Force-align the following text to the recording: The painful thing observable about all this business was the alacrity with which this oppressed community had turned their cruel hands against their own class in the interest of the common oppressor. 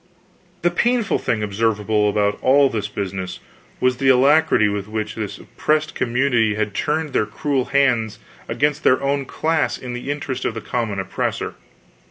The 0.63 0.71
painful 0.71 1.19
thing 1.19 1.43
observable 1.43 2.09
about 2.09 2.39
all 2.41 2.71
this 2.71 2.87
business 2.87 3.39
was 3.79 3.97
the 3.97 4.09
alacrity 4.09 4.67
with 4.67 4.87
which 4.87 5.13
this 5.13 5.37
oppressed 5.37 5.93
community 5.93 6.55
had 6.55 6.73
turned 6.73 7.13
their 7.13 7.27
cruel 7.27 7.65
hands 7.65 8.17
against 8.49 8.83
their 8.83 8.99
own 9.03 9.25
class 9.25 9.77
in 9.77 9.93
the 9.93 10.09
interest 10.09 10.43
of 10.43 10.55
the 10.55 10.59
common 10.61 10.97
oppressor. 10.97 11.53